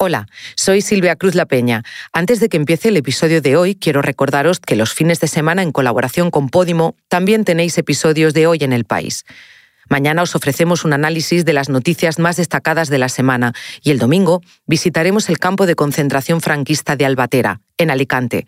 Hola, 0.00 0.28
soy 0.54 0.80
Silvia 0.80 1.16
Cruz 1.16 1.34
La 1.34 1.46
Peña. 1.46 1.82
Antes 2.12 2.38
de 2.38 2.48
que 2.48 2.56
empiece 2.56 2.90
el 2.90 2.96
episodio 2.96 3.40
de 3.42 3.56
hoy, 3.56 3.74
quiero 3.74 4.00
recordaros 4.00 4.60
que 4.60 4.76
los 4.76 4.94
fines 4.94 5.18
de 5.18 5.26
semana, 5.26 5.60
en 5.64 5.72
colaboración 5.72 6.30
con 6.30 6.50
Podimo, 6.50 6.94
también 7.08 7.44
tenéis 7.44 7.76
episodios 7.78 8.32
de 8.32 8.46
hoy 8.46 8.58
en 8.60 8.72
el 8.72 8.84
país. 8.84 9.24
Mañana 9.88 10.22
os 10.22 10.36
ofrecemos 10.36 10.84
un 10.84 10.92
análisis 10.92 11.44
de 11.44 11.52
las 11.52 11.68
noticias 11.68 12.20
más 12.20 12.36
destacadas 12.36 12.90
de 12.90 12.98
la 12.98 13.08
semana 13.08 13.54
y 13.82 13.90
el 13.90 13.98
domingo 13.98 14.40
visitaremos 14.66 15.28
el 15.30 15.40
campo 15.40 15.66
de 15.66 15.74
concentración 15.74 16.40
franquista 16.40 16.94
de 16.94 17.04
Albatera, 17.04 17.60
en 17.76 17.90
Alicante. 17.90 18.46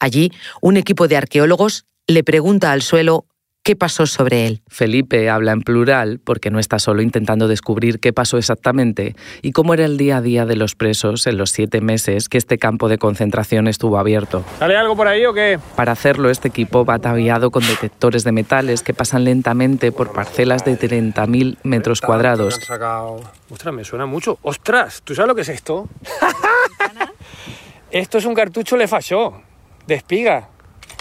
Allí, 0.00 0.32
un 0.60 0.76
equipo 0.76 1.06
de 1.06 1.16
arqueólogos 1.16 1.84
le 2.08 2.24
pregunta 2.24 2.72
al 2.72 2.82
suelo 2.82 3.24
qué 3.68 3.76
pasó 3.76 4.06
sobre 4.06 4.46
él. 4.46 4.62
Felipe 4.68 5.28
habla 5.28 5.52
en 5.52 5.60
plural 5.60 6.20
porque 6.24 6.50
no 6.50 6.58
está 6.58 6.78
solo 6.78 7.02
intentando 7.02 7.48
descubrir 7.48 8.00
qué 8.00 8.14
pasó 8.14 8.38
exactamente 8.38 9.14
y 9.42 9.52
cómo 9.52 9.74
era 9.74 9.84
el 9.84 9.98
día 9.98 10.16
a 10.16 10.20
día 10.22 10.46
de 10.46 10.56
los 10.56 10.74
presos 10.74 11.26
en 11.26 11.36
los 11.36 11.50
siete 11.50 11.82
meses 11.82 12.30
que 12.30 12.38
este 12.38 12.56
campo 12.56 12.88
de 12.88 12.96
concentración 12.96 13.68
estuvo 13.68 13.98
abierto. 13.98 14.42
¿Sale 14.58 14.74
algo 14.74 14.96
por 14.96 15.06
ahí 15.06 15.26
o 15.26 15.34
qué? 15.34 15.60
Para 15.76 15.92
hacerlo, 15.92 16.30
este 16.30 16.48
equipo 16.48 16.86
va 16.86 16.94
ataviado 16.94 17.50
con 17.50 17.62
detectores 17.62 18.24
de 18.24 18.32
metales 18.32 18.82
que 18.82 18.94
pasan 18.94 19.24
lentamente 19.24 19.92
por 19.92 20.14
parcelas 20.14 20.64
de 20.64 20.78
30.000 20.78 21.58
metros 21.62 22.00
cuadrados. 22.00 22.58
Ostras, 23.50 23.74
me 23.74 23.84
suena 23.84 24.06
mucho. 24.06 24.38
¡Ostras! 24.40 25.02
¿Tú 25.04 25.14
sabes 25.14 25.28
lo 25.28 25.34
que 25.34 25.42
es 25.42 25.50
esto? 25.50 25.90
esto 27.90 28.16
es 28.16 28.24
un 28.24 28.32
cartucho 28.32 28.78
Le 28.78 28.88
Fachó, 28.88 29.42
de 29.86 29.94
espiga 29.94 30.48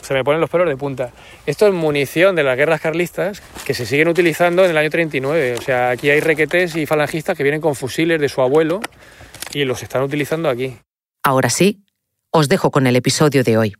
se 0.07 0.13
me 0.13 0.23
ponen 0.23 0.39
los 0.39 0.49
pelos 0.49 0.69
de 0.69 0.77
punta. 0.77 1.11
Esto 1.45 1.67
es 1.67 1.73
munición 1.73 2.33
de 2.37 2.43
las 2.43 2.55
guerras 2.55 2.79
carlistas 2.79 3.41
que 3.65 3.73
se 3.73 3.85
siguen 3.85 4.07
utilizando 4.07 4.63
en 4.63 4.71
el 4.71 4.77
año 4.77 4.89
39. 4.89 5.55
O 5.57 5.61
sea, 5.61 5.89
aquí 5.89 6.09
hay 6.09 6.21
requetés 6.21 6.77
y 6.77 6.85
falangistas 6.85 7.35
que 7.35 7.43
vienen 7.43 7.59
con 7.59 7.75
fusiles 7.75 8.21
de 8.21 8.29
su 8.29 8.41
abuelo 8.41 8.79
y 9.53 9.65
los 9.65 9.83
están 9.83 10.03
utilizando 10.03 10.47
aquí. 10.47 10.77
Ahora 11.23 11.49
sí, 11.49 11.83
os 12.31 12.47
dejo 12.47 12.71
con 12.71 12.87
el 12.87 12.95
episodio 12.95 13.43
de 13.43 13.57
hoy. 13.57 13.75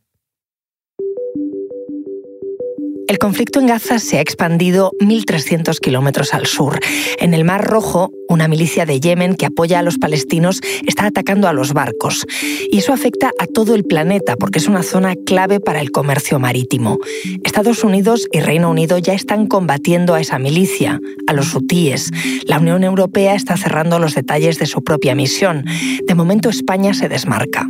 El 3.08 3.20
conflicto 3.20 3.62
en 3.62 3.68
Gaza 3.68 4.00
se 4.00 4.18
ha 4.18 4.22
expandido 4.22 4.92
1.300 5.00 5.80
kilómetros 5.80 6.34
al 6.34 6.46
sur. 6.46 6.78
En 7.20 7.34
el 7.34 7.46
Mar 7.46 7.64
Rojo, 7.66 8.12
una 8.28 8.50
milicia 8.50 8.86
de 8.86 9.00
Yemen 9.00 9.36
que 9.36 9.46
apoya 9.46 9.80
a 9.80 9.82
los 9.82 9.98
palestinos 9.98 10.60
está 10.86 11.06
atacando 11.06 11.48
a 11.48 11.54
los 11.54 11.72
barcos. 11.72 12.26
Y 12.70 12.80
eso 12.80 12.92
afecta 12.92 13.32
a 13.40 13.48
todo 13.48 13.76
el 13.76 13.86
planeta 13.86 14.36
porque 14.36 14.60
es 14.60 14.68
una 14.68 14.84
zona 14.84 15.16
clave 15.26 15.62
para 15.62 15.80
el 15.80 15.92
comercio 15.92 16.38
marítimo. 16.38 17.00
Estados 17.46 17.86
Unidos 17.86 18.28
y 18.34 18.42
Reino 18.42 18.70
Unido 18.70 18.98
ya 18.98 19.14
están 19.14 19.48
combatiendo 19.48 20.14
a 20.14 20.20
esa 20.20 20.38
milicia, 20.38 21.00
a 21.28 21.34
los 21.34 21.56
hutíes. 21.56 22.12
La 22.44 22.60
Unión 22.60 22.84
Europea 22.84 23.36
está 23.36 23.56
cerrando 23.56 24.00
los 24.00 24.16
detalles 24.16 24.60
de 24.60 24.66
su 24.66 24.84
propia 24.84 25.16
misión. 25.16 25.64
De 26.06 26.14
momento 26.14 26.50
España 26.50 26.94
se 26.94 27.08
desmarca. 27.08 27.70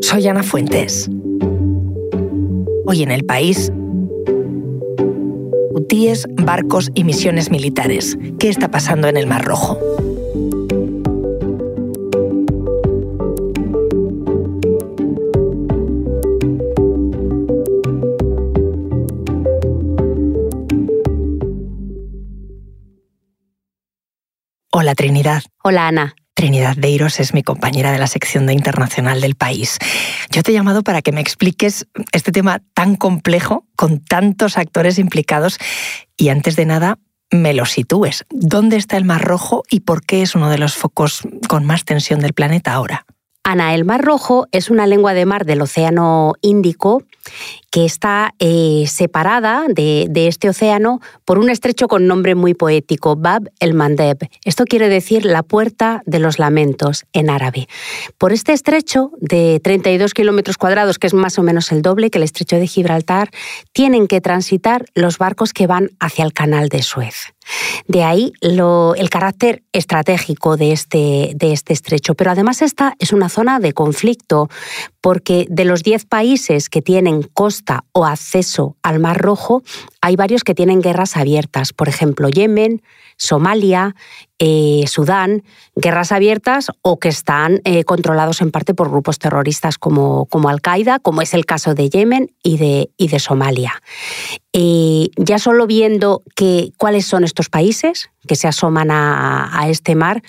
Soy 0.00 0.28
Ana 0.28 0.44
Fuentes. 0.44 1.10
Hoy 2.86 3.02
en 3.02 3.10
el 3.10 3.24
país, 3.24 3.72
hutíes, 5.70 6.26
barcos 6.30 6.90
y 6.94 7.04
misiones 7.04 7.50
militares. 7.50 8.18
¿Qué 8.38 8.48
está 8.48 8.70
pasando 8.70 9.08
en 9.08 9.16
el 9.16 9.26
Mar 9.26 9.44
Rojo? 9.44 9.78
Hola 24.72 24.94
Trinidad. 24.94 25.42
Hola 25.62 25.88
Ana. 25.88 26.14
Trinidad 26.40 26.74
Deiros 26.74 27.20
es 27.20 27.34
mi 27.34 27.42
compañera 27.42 27.92
de 27.92 27.98
la 27.98 28.06
sección 28.06 28.46
de 28.46 28.54
Internacional 28.54 29.20
del 29.20 29.34
país. 29.34 29.76
Yo 30.30 30.42
te 30.42 30.52
he 30.52 30.54
llamado 30.54 30.82
para 30.82 31.02
que 31.02 31.12
me 31.12 31.20
expliques 31.20 31.86
este 32.12 32.32
tema 32.32 32.62
tan 32.72 32.96
complejo, 32.96 33.66
con 33.76 34.02
tantos 34.02 34.56
actores 34.56 34.98
implicados, 34.98 35.58
y 36.16 36.30
antes 36.30 36.56
de 36.56 36.64
nada, 36.64 36.98
me 37.30 37.52
lo 37.52 37.66
sitúes. 37.66 38.24
¿Dónde 38.30 38.78
está 38.78 38.96
el 38.96 39.04
Mar 39.04 39.20
Rojo 39.20 39.64
y 39.70 39.80
por 39.80 40.02
qué 40.02 40.22
es 40.22 40.34
uno 40.34 40.48
de 40.48 40.56
los 40.56 40.76
focos 40.76 41.20
con 41.46 41.66
más 41.66 41.84
tensión 41.84 42.20
del 42.20 42.32
planeta 42.32 42.72
ahora? 42.72 43.04
Ana, 43.44 43.74
el 43.74 43.84
Mar 43.84 44.02
Rojo 44.02 44.46
es 44.50 44.70
una 44.70 44.86
lengua 44.86 45.12
de 45.12 45.26
mar 45.26 45.44
del 45.44 45.60
Océano 45.60 46.32
Índico 46.40 47.02
que 47.70 47.84
está 47.84 48.34
eh, 48.38 48.84
separada 48.88 49.66
de, 49.68 50.08
este 50.14 50.48
océano 50.48 51.00
por 51.24 51.38
un 51.38 51.50
estrecho 51.50 51.88
con 51.88 52.06
nombre 52.06 52.34
muy 52.34 52.54
poético, 52.54 53.16
Bab 53.16 53.50
el 53.60 53.74
Mandeb. 53.74 54.18
Esto 54.44 54.64
quiere 54.64 54.88
decir 54.88 55.24
la 55.24 55.42
puerta 55.42 56.02
de 56.06 56.18
los 56.18 56.38
lamentos 56.38 57.04
en 57.12 57.30
árabe. 57.30 57.68
Por 58.18 58.32
este 58.32 58.52
estrecho 58.52 59.12
de 59.20 59.60
32 59.62 60.14
kilómetros 60.14 60.58
cuadrados, 60.58 60.98
que 60.98 61.06
es 61.06 61.14
más 61.14 61.38
o 61.38 61.42
menos 61.42 61.72
el 61.72 61.82
doble 61.82 62.10
que 62.10 62.18
el 62.18 62.24
estrecho 62.24 62.56
de 62.56 62.66
Gibraltar, 62.66 63.30
tienen 63.72 64.06
que 64.06 64.20
transitar 64.20 64.84
los 64.94 65.18
barcos 65.18 65.52
que 65.52 65.66
van 65.66 65.90
hacia 66.00 66.24
el 66.24 66.32
canal 66.32 66.68
de 66.68 66.82
Suez. 66.82 67.32
De 67.86 68.04
ahí 68.04 68.32
el 68.40 69.10
carácter 69.10 69.62
estratégico 69.72 70.56
de 70.56 70.72
este, 70.72 71.32
de 71.34 71.52
este 71.52 71.72
estrecho. 71.72 72.14
Pero 72.14 72.30
además 72.30 72.62
esta 72.62 72.94
es 72.98 73.12
una 73.12 73.28
zona 73.28 73.58
de 73.58 73.72
conflicto, 73.72 74.48
porque 75.00 75.46
de 75.48 75.64
los 75.64 75.82
10 75.82 76.04
países 76.06 76.68
que 76.68 76.82
tienen 76.82 77.22
costa 77.22 77.84
o 77.92 78.04
acceso 78.04 78.76
al 78.82 79.00
Mar 79.00 79.18
Rojo, 79.18 79.62
hay 80.00 80.16
varios 80.16 80.44
que 80.44 80.54
tienen 80.54 80.80
guerras 80.80 81.16
abiertas. 81.16 81.72
Por 81.72 81.88
ejemplo, 81.88 82.28
Yemen, 82.28 82.82
Somalia, 83.16 83.94
eh, 84.42 84.84
Sudán, 84.88 85.44
guerras 85.76 86.12
abiertas 86.12 86.68
o 86.80 86.98
que 86.98 87.10
están 87.10 87.60
eh, 87.64 87.84
controlados 87.84 88.40
en 88.40 88.50
parte 88.50 88.72
por 88.72 88.90
grupos 88.90 89.18
terroristas 89.18 89.76
como, 89.76 90.24
como 90.26 90.48
Al-Qaeda, 90.48 90.98
como 90.98 91.20
es 91.20 91.34
el 91.34 91.44
caso 91.44 91.74
de 91.74 91.90
Yemen 91.90 92.32
y 92.42 92.56
de, 92.56 92.90
y 92.96 93.08
de 93.08 93.18
Somalia. 93.18 93.82
Eh, 94.54 95.10
ya 95.16 95.38
solo 95.38 95.66
viendo 95.66 96.22
que, 96.34 96.72
cuáles 96.78 97.06
son 97.06 97.22
estos 97.22 97.50
países 97.50 98.10
que 98.26 98.34
se 98.34 98.48
asoman 98.48 98.90
a, 98.90 99.60
a 99.60 99.68
este 99.68 99.94
mar, 99.94 100.22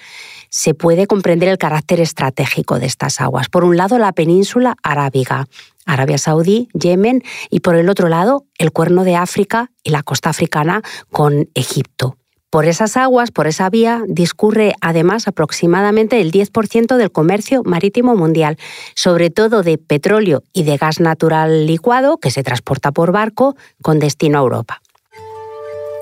se 0.49 0.73
puede 0.73 1.07
comprender 1.07 1.47
el 1.47 1.57
carácter 1.57 2.01
estratégico 2.01 2.79
de 2.79 2.87
estas 2.87 3.21
aguas. 3.21 3.47
Por 3.47 3.63
un 3.63 3.77
lado, 3.77 3.97
la 3.97 4.11
península 4.11 4.75
arábiga, 4.83 5.47
Arabia 5.85 6.17
Saudí, 6.17 6.67
Yemen, 6.73 7.23
y 7.49 7.61
por 7.61 7.77
el 7.77 7.87
otro 7.87 8.09
lado, 8.09 8.45
el 8.57 8.73
Cuerno 8.73 9.05
de 9.05 9.15
África 9.15 9.71
y 9.83 9.91
la 9.91 10.03
costa 10.03 10.29
africana 10.29 10.81
con 11.09 11.49
Egipto. 11.53 12.17
Por 12.51 12.65
esas 12.65 12.97
aguas, 12.97 13.31
por 13.31 13.47
esa 13.47 13.69
vía, 13.69 14.03
discurre 14.09 14.73
además 14.81 15.29
aproximadamente 15.29 16.19
el 16.19 16.33
10% 16.33 16.97
del 16.97 17.09
comercio 17.09 17.63
marítimo 17.63 18.17
mundial, 18.17 18.57
sobre 18.93 19.29
todo 19.29 19.63
de 19.63 19.77
petróleo 19.77 20.43
y 20.51 20.63
de 20.63 20.75
gas 20.75 20.99
natural 20.99 21.65
licuado 21.65 22.17
que 22.17 22.29
se 22.29 22.43
transporta 22.43 22.91
por 22.91 23.13
barco 23.13 23.55
con 23.81 23.99
destino 23.99 24.37
a 24.37 24.41
Europa. 24.41 24.81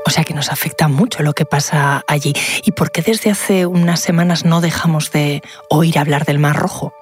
O 0.08 0.10
sea 0.10 0.24
que 0.24 0.34
nos 0.34 0.52
afecta 0.52 0.88
mucho 0.88 1.22
lo 1.22 1.34
que 1.34 1.46
pasa 1.46 2.04
allí. 2.08 2.34
¿Y 2.66 2.72
por 2.72 2.92
qué 2.92 3.04
desde 3.04 3.30
hace 3.30 3.68
unas 3.68 4.00
semanas 4.00 4.44
no 4.44 4.60
dejamos 4.60 5.12
de 5.12 5.44
oír 5.70 6.00
hablar 6.00 6.26
del 6.26 6.40
Mar 6.40 6.56
Rojo? 6.56 6.94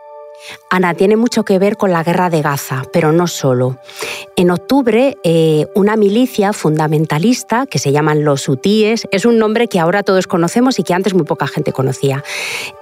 Ana, 0.70 0.94
tiene 0.94 1.16
mucho 1.16 1.44
que 1.44 1.60
ver 1.60 1.78
con 1.78 1.92
la 1.92 2.04
guerra 2.04 2.30
de 2.30 2.42
Gaza, 2.42 2.84
pero 2.92 3.12
no 3.12 3.28
solo. 3.28 3.78
En 4.36 4.52
octubre, 4.52 5.18
eh, 5.24 5.68
una 5.76 5.96
milicia 5.96 6.54
fundamentalista, 6.54 7.66
que 7.66 7.80
se 7.80 7.92
llaman 7.92 8.24
los 8.24 8.48
hutíes, 8.48 9.08
es 9.12 9.26
un 9.26 9.38
nombre 9.38 9.68
que 9.68 9.80
ahora 9.80 10.04
todos 10.04 10.28
conocemos 10.28 10.80
y 10.80 10.84
que 10.84 10.94
antes 10.94 11.14
muy 11.14 11.26
poca 11.26 11.48
gente 11.48 11.72
conocía. 11.72 12.24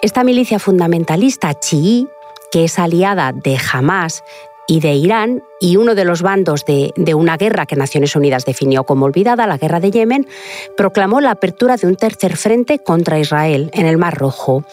Esta 0.01 0.23
milicia 0.23 0.59
fundamentalista 0.59 1.53
chií, 1.53 2.07
que 2.51 2.65
es 2.65 2.79
aliada 2.79 3.31
de 3.33 3.57
Hamas 3.71 4.23
y 4.67 4.79
de 4.79 4.93
Irán, 4.93 5.43
y 5.59 5.77
uno 5.77 5.95
de 5.95 6.05
los 6.05 6.21
bandos 6.21 6.65
de, 6.65 6.93
una 7.15 7.37
guerra 7.37 7.65
que 7.65 7.75
Naciones 7.75 8.15
Unidas 8.15 8.45
definió 8.45 8.83
como 8.83 9.05
olvidada, 9.05 9.47
la 9.47 9.57
guerra 9.57 9.79
de 9.79 9.91
Yemen, 9.91 10.27
proclamó 10.75 11.21
la 11.21 11.31
apertura 11.31 11.77
de 11.77 11.87
un 11.87 11.95
tercer 11.95 12.35
frente 12.37 12.79
contra 12.79 13.19
Israel 13.19 13.69
en 13.73 13.85
el 13.85 13.97
Mar 13.97 14.17
Rojo. 14.17 14.65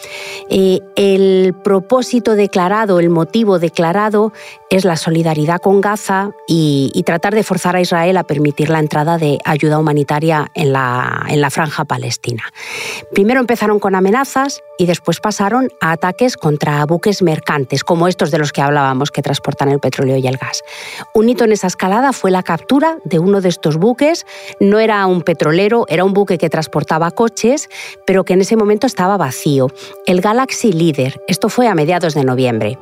Eh, 0.51 0.81
el 0.97 1.55
propósito 1.63 2.35
declarado, 2.35 2.99
el 3.01 3.11
motivo 3.11 3.59
declarado 3.59 4.33
es 4.71 4.85
la 4.85 4.97
solidaridad 4.97 5.61
con 5.61 5.81
Gaza 5.81 6.31
y, 6.49 6.91
tratar 7.05 7.35
de 7.35 7.43
forzar 7.43 7.75
a 7.75 7.81
Israel 7.81 8.17
a 8.17 8.23
permitir 8.23 8.71
la 8.71 8.79
entrada 8.79 9.19
de 9.19 9.39
ayuda 9.45 9.79
humanitaria 9.79 10.51
en 10.55 10.73
la, 10.73 11.27
en 11.29 11.41
la 11.41 11.51
franja 11.51 11.85
palestina. 11.85 12.45
Primero 13.13 13.41
empezaron 13.41 13.81
con 13.81 13.97
amenazas 13.97 14.63
y 14.79 14.87
después 14.87 15.21
pasaron 15.21 15.69
a 15.81 15.93
ataques 15.93 16.37
contra 16.37 16.85
buques 16.87 17.23
mercantes, 17.23 17.83
como 17.83 18.09
estos 18.09 18.31
de 18.31 18.39
los 18.39 18.53
que 18.53 18.63
hablábamos, 18.63 19.11
que 19.11 19.21
transportan 19.21 19.69
el 19.69 19.81
petróleo 19.81 20.17
y 20.17 20.27
el 20.27 20.37
gas. 20.37 20.63
Un 21.15 21.29
hito 21.29 21.45
en 21.45 21.53
esa 21.53 21.67
escalada 21.67 22.13
fue 22.13 22.31
la 22.31 22.43
captura 22.43 22.99
de 23.05 23.19
uno 23.19 23.41
de 23.41 23.49
estos 23.49 23.77
buques. 23.77 24.27
No 24.61 24.79
era 24.79 25.07
un 25.07 25.23
petrolero, 25.23 25.85
era 25.89 26.05
un 26.05 26.13
buque 26.13 26.39
que 26.39 26.51
transportaba 26.51 27.11
coches, 27.11 27.69
pero 28.07 28.25
que 28.25 28.35
en 28.35 28.41
ese 28.41 28.57
momento 28.57 28.87
estaba 28.87 29.17
vacío. 29.17 29.69
El 30.07 30.21
Galaxy 30.21 30.73
Leader. 30.73 31.21
Esto 31.29 31.49
fue 31.49 31.69
a 31.69 31.75
mediados 31.75 32.15
de 32.15 32.25
noviembre. 32.25 32.79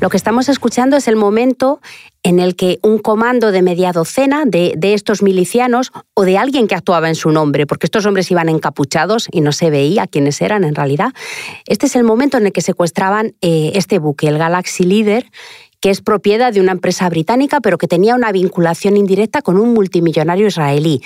Lo 0.00 0.10
que 0.10 0.16
estamos 0.16 0.48
escuchando 0.48 0.96
es 0.96 1.08
el 1.08 1.16
momento 1.16 1.80
en 2.24 2.40
el 2.40 2.56
que 2.56 2.80
un 2.82 2.98
comando 2.98 3.52
de 3.52 3.62
media 3.62 3.92
docena 3.92 4.44
de, 4.46 4.74
estos 4.82 5.22
milicianos 5.22 5.92
o 6.14 6.24
de 6.24 6.38
alguien 6.38 6.66
que 6.66 6.74
actuaba 6.74 7.08
en 7.08 7.14
su 7.14 7.30
nombre, 7.30 7.66
porque 7.66 7.86
estos 7.86 8.06
hombres 8.06 8.30
iban 8.30 8.48
encapuchados 8.48 9.28
y 9.30 9.42
no 9.42 9.52
se 9.52 9.70
veía 9.70 10.06
quiénes 10.06 10.40
eran 10.40 10.64
en 10.64 10.74
realidad, 10.74 11.12
este 11.66 11.86
es 11.86 11.94
el 11.96 12.02
momento 12.02 12.38
en 12.38 12.46
el 12.46 12.52
que 12.52 12.62
secuestraban 12.62 13.34
eh, 13.42 13.72
este 13.74 13.98
buque, 13.98 14.26
el 14.26 14.38
Galaxy 14.38 14.84
Leader, 14.84 15.30
que 15.80 15.90
es 15.90 16.00
propiedad 16.00 16.52
de 16.52 16.62
una 16.62 16.72
empresa 16.72 17.08
británica, 17.10 17.60
pero 17.60 17.76
que 17.76 17.86
tenía 17.86 18.14
una 18.14 18.32
vinculación 18.32 18.96
indirecta 18.96 19.42
con 19.42 19.58
un 19.58 19.74
multimillonario 19.74 20.46
israelí. 20.46 21.02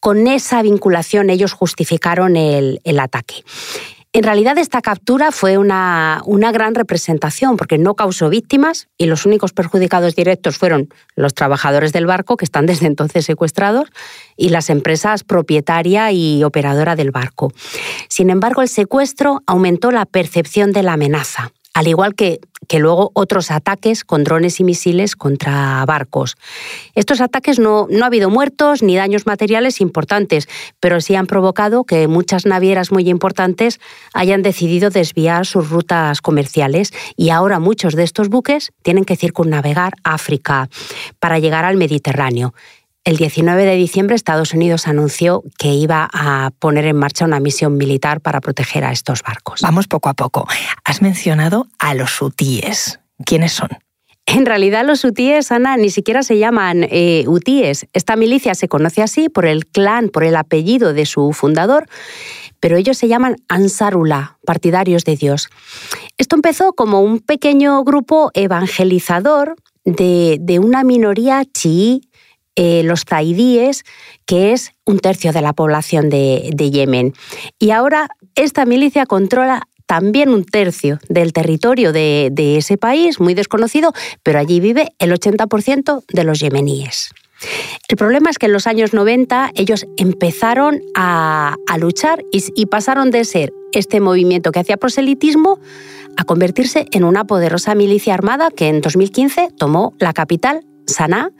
Con 0.00 0.26
esa 0.26 0.60
vinculación 0.62 1.30
ellos 1.30 1.52
justificaron 1.52 2.36
el 2.36 3.00
ataque. 3.00 3.44
En 4.14 4.22
realidad 4.22 4.56
esta 4.56 4.80
captura 4.80 5.32
fue 5.32 5.58
una, 5.58 6.22
una, 6.24 6.50
gran 6.50 6.74
representación 6.74 7.58
porque 7.58 7.76
no 7.76 7.94
causó 7.94 8.30
víctimas 8.30 8.88
y 8.96 9.04
los 9.04 9.26
únicos 9.26 9.52
perjudicados 9.52 10.16
directos 10.16 10.56
fueron 10.56 10.88
los 11.14 11.34
trabajadores 11.34 11.92
del 11.92 12.06
barco, 12.06 12.38
que 12.38 12.46
están 12.46 12.64
desde 12.64 12.86
entonces 12.86 13.26
secuestrados, 13.26 13.90
y 14.36 14.48
las 14.48 14.70
empresas 14.70 15.24
propietaria 15.24 16.10
y 16.10 16.42
operadora 16.42 16.96
del 16.96 17.10
barco. 17.10 17.52
Sin 18.08 18.30
embargo, 18.30 18.62
el 18.62 18.68
secuestro 18.68 19.42
aumentó 19.46 19.90
la 19.90 20.06
percepción 20.06 20.72
de 20.72 20.82
la 20.82 20.94
amenaza 20.94 21.52
al 21.78 21.86
igual 21.86 22.16
que, 22.16 22.40
que, 22.68 22.78
luego 22.78 23.10
otros 23.14 23.50
ataques 23.50 24.04
con 24.04 24.24
drones 24.24 24.60
y 24.60 24.64
misiles 24.64 25.16
contra 25.16 25.84
barcos. 25.86 26.36
Estos 26.94 27.20
ataques 27.20 27.58
no, 27.58 27.86
no, 27.90 28.04
ha 28.04 28.06
habido 28.06 28.30
muertos 28.30 28.82
ni 28.82 28.96
daños 28.96 29.26
materiales 29.26 29.80
importantes, 29.80 30.48
pero 30.80 31.00
sí 31.00 31.14
han 31.14 31.26
provocado 31.26 31.84
que 31.84 32.06
muchas 32.08 32.46
navieras 32.46 32.92
muy 32.92 33.08
importantes 33.08 33.80
hayan 34.14 34.42
decidido 34.42 34.90
desviar 34.90 35.46
sus 35.46 35.70
rutas 35.70 36.20
comerciales 36.20 36.92
y 37.16 37.30
ahora 37.30 37.58
muchos 37.58 37.94
de 37.94 38.04
estos 38.04 38.28
buques 38.28 38.72
tienen 38.82 39.04
que 39.04 39.16
circunnavegar 39.16 39.94
África 40.04 40.68
para 41.18 41.38
llegar 41.38 41.64
al 41.64 41.76
Mediterráneo. 41.76 42.54
El 43.08 43.16
19 43.16 43.64
de 43.64 43.74
diciembre 43.74 44.14
Estados 44.14 44.52
Unidos 44.52 44.86
anunció 44.86 45.42
que 45.58 45.68
iba 45.68 46.10
a 46.12 46.50
poner 46.58 46.84
en 46.84 46.96
marcha 46.96 47.24
una 47.24 47.40
misión 47.40 47.78
militar 47.78 48.20
para 48.20 48.42
proteger 48.42 48.84
a 48.84 48.92
estos 48.92 49.22
barcos. 49.22 49.62
Vamos 49.62 49.88
poco 49.88 50.10
a 50.10 50.12
poco. 50.12 50.46
Has 50.84 51.00
mencionado 51.00 51.68
a 51.78 51.94
los 51.94 52.20
hutíes. 52.20 53.00
¿Quiénes 53.24 53.52
son? 53.52 53.70
En 54.26 54.44
realidad 54.44 54.84
los 54.84 55.02
hutíes, 55.04 55.50
Ana, 55.52 55.78
ni 55.78 55.88
siquiera 55.88 56.22
se 56.22 56.36
llaman 56.36 56.86
eh, 56.90 57.24
hutíes. 57.26 57.86
Esta 57.94 58.14
milicia 58.14 58.54
se 58.54 58.68
conoce 58.68 59.00
así 59.00 59.30
por 59.30 59.46
el 59.46 59.64
clan, 59.64 60.10
por 60.10 60.22
el 60.22 60.36
apellido 60.36 60.92
de 60.92 61.06
su 61.06 61.32
fundador, 61.32 61.88
pero 62.60 62.76
ellos 62.76 62.98
se 62.98 63.08
llaman 63.08 63.36
Ansarullah, 63.48 64.36
partidarios 64.44 65.06
de 65.06 65.16
Dios. 65.16 65.48
Esto 66.18 66.36
empezó 66.36 66.74
como 66.74 67.00
un 67.00 67.20
pequeño 67.20 67.82
grupo 67.84 68.30
evangelizador 68.34 69.56
de, 69.86 70.36
de 70.42 70.58
una 70.58 70.84
minoría 70.84 71.42
chií 71.46 72.02
eh, 72.60 72.82
los 72.82 73.04
zaidíes, 73.08 73.84
que 74.26 74.52
es 74.52 74.72
un 74.84 74.98
tercio 74.98 75.32
de 75.32 75.42
la 75.42 75.52
población 75.52 76.08
de, 76.10 76.50
Yemen. 76.58 77.14
Y 77.56 77.70
ahora 77.70 78.08
esta 78.34 78.64
milicia 78.64 79.06
controla 79.06 79.68
también 79.86 80.30
un 80.30 80.44
tercio 80.44 80.98
del 81.08 81.32
territorio 81.32 81.92
de, 81.92 82.56
ese 82.56 82.76
país, 82.76 83.20
muy 83.20 83.34
desconocido, 83.34 83.92
pero 84.24 84.40
allí 84.40 84.58
vive 84.58 84.88
el 84.98 85.12
80% 85.12 86.02
de 86.12 86.24
los 86.24 86.40
yemeníes. 86.40 87.12
El 87.88 87.96
problema 87.96 88.28
es 88.28 88.38
que 88.38 88.46
en 88.46 88.52
los 88.52 88.66
años 88.66 88.92
90 88.92 89.52
ellos 89.54 89.86
empezaron 89.96 90.82
a, 90.96 91.54
luchar 91.78 92.24
y, 92.32 92.42
y, 92.56 92.66
pasaron 92.66 93.12
de 93.12 93.24
ser 93.24 93.52
este 93.70 94.00
movimiento 94.00 94.50
que 94.50 94.58
hacía 94.58 94.78
proselitismo 94.78 95.60
a 96.16 96.24
convertirse 96.24 96.86
en 96.90 97.04
una 97.04 97.24
poderosa 97.24 97.76
milicia 97.76 98.14
armada 98.14 98.50
que 98.50 98.66
en 98.66 98.80
2015 98.80 99.50
tomó 99.56 99.94
la 100.00 100.12
capital, 100.12 100.64
Sanaa, 100.88 101.30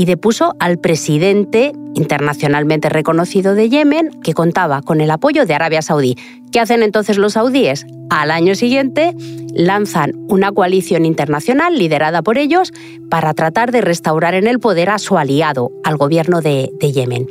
y 0.00 0.06
depuso 0.06 0.54
al 0.58 0.78
presidente 0.78 1.72
internacionalmente 1.92 2.88
reconocido 2.88 3.54
de 3.54 3.68
Yemen, 3.68 4.08
que 4.22 4.32
contaba 4.32 4.80
con 4.80 5.02
el 5.02 5.10
apoyo 5.10 5.44
de 5.44 5.52
Arabia 5.52 5.82
Saudí. 5.82 6.16
¿Qué 6.50 6.58
hacen 6.58 6.82
entonces 6.82 7.18
los 7.18 7.34
saudíes? 7.34 7.84
Al 8.08 8.30
año 8.30 8.54
siguiente 8.54 9.14
lanzan 9.54 10.12
una 10.30 10.52
coalición 10.52 11.04
internacional 11.04 11.78
liderada 11.78 12.22
por 12.22 12.38
ellos 12.38 12.72
para 13.10 13.34
tratar 13.34 13.72
de 13.72 13.82
restaurar 13.82 14.32
en 14.32 14.46
el 14.46 14.58
poder 14.58 14.88
a 14.88 14.98
su 14.98 15.18
aliado, 15.18 15.70
al 15.84 15.98
gobierno 15.98 16.40
de, 16.40 16.70
de 16.80 16.92
Yemen. 16.92 17.26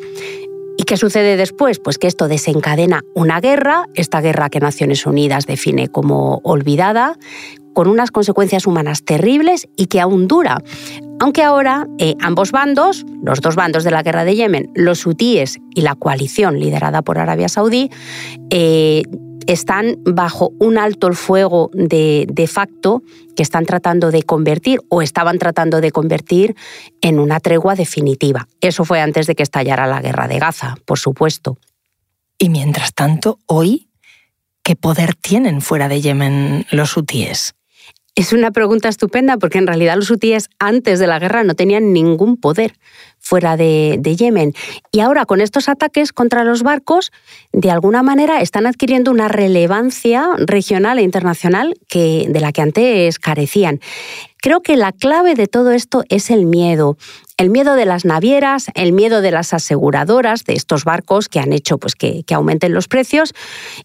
¿Y 0.77 0.83
qué 0.83 0.95
sucede 0.95 1.37
después? 1.37 1.79
Pues 1.79 1.97
que 1.97 2.05
esto 2.05 2.27
desencadena 2.27 3.01
una 3.15 3.41
guerra, 3.41 3.87
esta 3.95 4.21
guerra 4.21 4.51
que 4.51 4.59
Naciones 4.59 5.07
Unidas 5.07 5.47
define 5.47 5.87
como 5.87 6.39
olvidada, 6.43 7.17
con 7.79 7.87
unas 7.87 8.11
consecuencias 8.11 8.67
humanas 8.67 9.05
terribles 9.05 9.69
y 9.77 9.85
que 9.85 10.01
aún 10.01 10.27
dura. 10.27 10.61
Aunque 11.21 11.43
ahora 11.43 11.87
eh, 11.97 12.15
ambos 12.19 12.51
bandos, 12.51 13.05
los 13.23 13.39
dos 13.39 13.55
bandos 13.55 13.85
de 13.85 13.91
la 13.91 14.03
guerra 14.03 14.25
de 14.25 14.35
Yemen, 14.35 14.69
los 14.75 15.05
hutíes 15.05 15.59
y 15.73 15.79
la 15.79 15.95
coalición 15.95 16.59
liderada 16.59 17.03
por 17.03 17.19
Arabia 17.19 17.47
Saudí, 17.47 17.89
eh, 18.49 19.03
están 19.47 19.95
bajo 20.03 20.51
un 20.59 20.77
alto 20.77 21.07
el 21.07 21.15
fuego 21.15 21.71
de, 21.71 22.27
de, 22.29 22.47
facto 22.47 23.01
que 23.37 23.43
están 23.43 23.65
tratando 23.65 24.11
de 24.11 24.23
convertir 24.23 24.81
o 24.89 25.01
estaban 25.01 25.39
tratando 25.39 25.79
de 25.79 25.93
convertir 25.93 26.57
en 26.99 27.17
una 27.17 27.39
tregua 27.39 27.75
definitiva. 27.75 28.49
Eso 28.59 28.83
fue 28.83 28.99
antes 28.99 29.25
de 29.25 29.35
que 29.35 29.43
estallara 29.43 29.87
la 29.87 30.01
guerra 30.01 30.27
de 30.27 30.37
Gaza, 30.37 30.75
por 30.83 30.99
supuesto. 30.99 31.57
Y 32.37 32.49
mientras 32.49 32.93
tanto, 32.93 33.39
hoy, 33.45 33.87
¿qué 34.63 34.75
poder 34.75 35.15
tienen 35.15 35.61
fuera 35.61 35.87
de 35.87 36.01
Yemen 36.01 36.65
los 36.71 36.97
hutíes? 36.97 37.55
Es 38.19 38.33
una 38.33 38.51
pregunta 38.51 38.89
estupenda 38.89 39.37
porque 39.37 39.59
en 39.59 39.65
realidad 39.65 39.95
los 39.95 40.11
hutíes 40.11 40.49
antes 40.59 40.99
de 40.99 41.07
la 41.07 41.19
guerra 41.19 41.45
no 41.45 41.55
tenían 41.55 41.93
ningún 41.93 42.35
poder 42.35 42.73
fuera 43.17 43.55
de, 43.55 43.97
Yemen. 44.03 44.53
Y 44.91 44.99
ahora 44.99 45.23
con 45.25 45.39
estos 45.39 45.69
ataques 45.69 46.11
contra 46.11 46.43
los 46.43 46.61
barcos, 46.61 47.13
de 47.53 47.71
alguna 47.71 48.03
manera 48.03 48.41
están 48.41 48.67
adquiriendo 48.67 49.11
una 49.11 49.29
relevancia 49.29 50.31
regional 50.37 50.99
e 50.99 51.03
internacional 51.03 51.75
que, 51.87 52.25
de 52.27 52.41
la 52.41 52.51
que 52.51 52.61
antes 52.61 53.19
carecían. 53.19 53.79
Creo 54.41 54.59
que 54.59 54.75
la 54.75 54.91
clave 54.91 55.33
de 55.33 55.47
todo 55.47 55.71
esto 55.71 56.03
es 56.09 56.29
el 56.29 56.45
miedo. 56.45 56.97
El 57.39 57.49
miedo 57.49 57.75
de 57.75 57.85
las 57.85 58.03
navieras, 58.03 58.65
el 58.73 58.91
miedo 58.91 59.21
de 59.21 59.31
las 59.31 59.53
aseguradoras 59.53 60.43
de 60.43 60.55
estos 60.55 60.83
barcos 60.83 61.29
que 61.29 61.39
han 61.39 61.53
hecho 61.53 61.77
pues, 61.77 61.95
que, 61.95 62.23
que 62.23 62.33
aumenten 62.33 62.73
los 62.73 62.89
precios. 62.89 63.33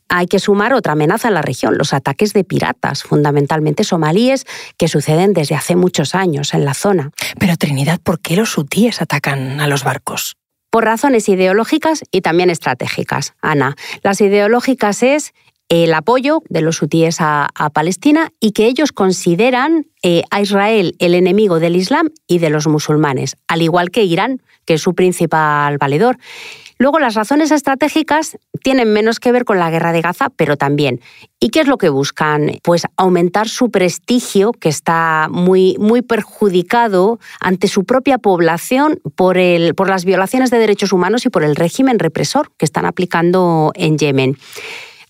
Hay 0.09 0.27
que 0.27 0.41
sumar 0.41 0.75
otra 0.75 0.95
amenaza 0.95 1.29
en 1.29 1.35
la 1.35 1.43
región, 1.43 1.79
los 1.79 1.93
ataques 1.93 2.33
de 2.33 2.43
piratas, 2.43 3.05
fundamentalmente 3.05 3.85
somalíes, 3.85 4.45
que 4.77 4.89
suceden 4.89 5.35
desde 5.35 5.55
hace 5.55 5.77
muchos 5.77 6.17
años 6.17 6.53
en 6.53 6.65
la 6.65 6.75
zona. 6.75 7.13
Pero 7.39 7.57
Trinidad, 7.57 8.01
¿por 8.03 8.19
qué 8.19 8.35
los 8.35 8.59
hutíes 8.59 9.01
atacan 9.01 9.61
a 9.61 9.69
los 9.69 9.85
barcos? 9.85 10.35
Por 10.69 10.83
razones 10.83 11.29
ideológicas 11.29 12.03
y 12.11 12.23
también 12.23 12.51
estratégicas, 12.51 13.35
Ana. 13.41 13.77
Las 14.03 14.21
ideológicas 14.21 15.05
es 15.05 15.33
el 15.69 15.95
apoyo 15.95 16.43
de 16.49 16.61
los 16.61 16.81
hutíes 16.83 17.17
a, 17.21 17.49
Palestina 17.73 18.31
y 18.41 18.53
que 18.53 18.67
ellos 18.67 18.93
consideran 18.93 19.87
eh, 20.03 20.23
a 20.31 20.41
Israel 20.41 20.95
el 20.99 21.15
enemigo 21.15 21.59
del 21.59 21.77
Islam 21.77 22.11
y 22.27 22.39
de 22.39 22.51
los 22.51 22.67
musulmanes, 22.67 23.37
al 23.49 23.63
igual 23.63 23.91
que 23.91 24.05
Irán, 24.05 24.43
que 24.67 24.75
es 24.75 24.83
su 24.83 24.95
principal 24.95 25.79
valedor. 25.79 26.19
Luego, 26.79 26.99
las 26.99 27.15
razones 27.15 27.51
estratégicas 27.53 28.37
tienen 28.63 28.93
menos 28.93 29.21
que 29.21 29.31
ver 29.31 29.45
con 29.45 29.59
la 29.59 29.71
guerra 29.71 29.93
de 29.93 30.03
Gaza, 30.03 30.31
pero 30.31 30.57
también. 30.57 31.01
¿Y 31.39 31.51
qué 31.51 31.61
es 31.61 31.69
lo 31.69 31.79
que 31.79 31.89
buscan? 31.89 32.59
Pues 32.63 32.85
aumentar 32.97 33.49
su 33.49 33.71
prestigio, 33.71 34.53
que 34.53 34.69
está 34.69 35.29
muy, 35.31 35.77
muy 35.79 36.03
perjudicado 36.03 37.21
ante 37.41 37.69
su 37.69 37.85
propia 37.85 38.19
población 38.19 39.01
por, 39.15 39.39
el, 39.39 39.75
por 39.75 39.89
las 39.89 40.05
violaciones 40.05 40.51
de 40.51 40.59
derechos 40.59 40.93
humanos 40.93 41.25
y 41.27 41.31
por 41.31 41.45
el 41.45 41.55
régimen 41.55 41.99
represor 42.01 42.51
que 42.59 42.65
están 42.65 42.87
aplicando 42.87 43.71
en 43.75 43.97
Yemen. 43.97 44.37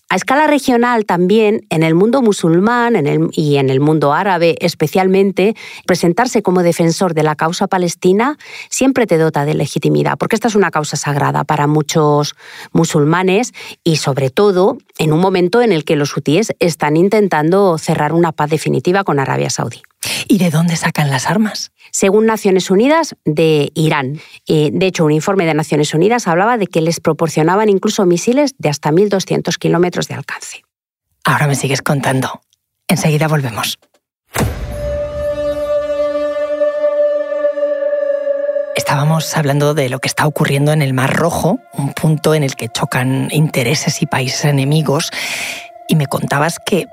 A 0.07 0.17
escala 0.17 0.45
regional 0.45 1.05
también, 1.05 1.65
en 1.71 1.81
el 1.81 1.95
mundo 1.95 2.21
musulmán 2.21 2.95
y 3.31 3.57
en 3.57 3.69
el 3.71 3.79
mundo 3.79 4.13
árabe 4.13 4.55
especialmente, 4.61 5.55
presentarse 5.87 6.43
como 6.43 6.61
defensor 6.61 7.15
de 7.15 7.23
la 7.23 7.35
causa 7.35 7.65
palestina 7.65 8.37
siempre 8.69 9.07
te 9.07 9.17
dota 9.17 9.45
de 9.45 9.55
legitimidad, 9.55 10.17
porque 10.19 10.35
esta 10.35 10.47
es 10.47 10.55
una 10.55 10.69
causa 10.69 10.95
sagrada 10.95 11.43
para 11.43 11.65
muchos 11.65 12.35
musulmanes 12.71 13.51
y 13.83 13.95
sobre 13.95 14.29
todo 14.29 14.77
en 14.99 15.11
un 15.11 15.19
momento 15.19 15.63
en 15.63 15.71
el 15.71 15.83
que 15.83 15.95
los 15.95 16.15
hutíes 16.15 16.53
están 16.59 16.97
intentando 16.97 17.79
cerrar 17.79 18.13
una 18.13 18.31
paz 18.31 18.51
definitiva 18.51 19.03
con 19.03 19.19
Arabia 19.19 19.49
Saudí. 19.49 19.81
¿Y 20.27 20.37
de 20.37 20.49
dónde 20.49 20.75
sacan 20.75 21.09
las 21.09 21.27
armas? 21.27 21.71
Según 21.91 22.25
Naciones 22.25 22.69
Unidas, 22.69 23.15
de 23.25 23.71
Irán. 23.75 24.19
Eh, 24.47 24.69
de 24.73 24.85
hecho, 24.85 25.05
un 25.05 25.11
informe 25.11 25.45
de 25.45 25.53
Naciones 25.53 25.93
Unidas 25.93 26.27
hablaba 26.27 26.57
de 26.57 26.67
que 26.67 26.81
les 26.81 26.99
proporcionaban 26.99 27.69
incluso 27.69 28.05
misiles 28.05 28.55
de 28.57 28.69
hasta 28.69 28.91
1.200 28.91 29.57
kilómetros 29.57 30.07
de 30.07 30.15
alcance. 30.15 30.63
Ahora 31.23 31.47
me 31.47 31.55
sigues 31.55 31.81
contando. 31.81 32.41
Enseguida 32.87 33.27
volvemos. 33.27 33.79
Estábamos 38.75 39.35
hablando 39.35 39.73
de 39.73 39.89
lo 39.89 39.99
que 39.99 40.07
está 40.07 40.27
ocurriendo 40.27 40.71
en 40.71 40.81
el 40.81 40.93
Mar 40.93 41.15
Rojo, 41.15 41.59
un 41.73 41.93
punto 41.93 42.35
en 42.35 42.43
el 42.43 42.55
que 42.55 42.69
chocan 42.69 43.29
intereses 43.31 44.01
y 44.01 44.05
países 44.05 44.45
enemigos, 44.45 45.11
y 45.87 45.95
me 45.95 46.07
contabas 46.07 46.59
que 46.59 46.87